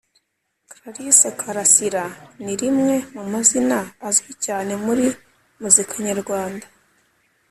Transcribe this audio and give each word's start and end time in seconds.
Clarisse 0.71 1.29
Karasira 1.39 2.05
ni 2.43 2.53
rimwe 2.61 2.93
mu 3.15 3.23
mazina 3.33 3.79
azwi 4.07 4.31
cyane 4.45 4.71
muri 4.85 5.05
muzika 5.61 5.93
nyarwanda. 6.07 6.67